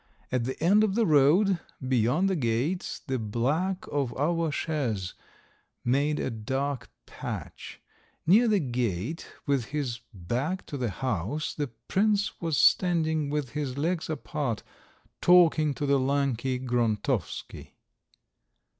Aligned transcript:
At 0.31 0.45
the 0.45 0.59
end 0.63 0.83
of 0.83 0.95
the 0.95 1.05
road, 1.05 1.59
beyond 1.87 2.27
the 2.27 2.35
gates, 2.35 3.01
the 3.05 3.19
back 3.19 3.85
of 3.91 4.17
our 4.17 4.51
chaise 4.51 5.13
made 5.85 6.19
a 6.19 6.31
dark 6.31 6.89
patch. 7.05 7.79
Near 8.25 8.47
the 8.47 8.59
gate, 8.59 9.27
with 9.45 9.65
his 9.65 9.99
back 10.11 10.65
to 10.65 10.77
the 10.79 10.89
house, 10.89 11.53
the 11.53 11.67
prince 11.67 12.41
was 12.41 12.57
standing 12.57 13.29
with 13.29 13.51
his 13.51 13.77
legs 13.77 14.09
apart, 14.09 14.63
talking 15.21 15.71
to 15.75 15.85
the 15.85 15.99
lanky 15.99 16.57
Grontovsky. 16.57 17.75